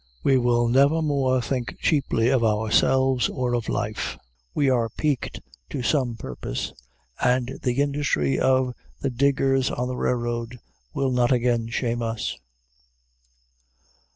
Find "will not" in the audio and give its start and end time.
10.95-11.31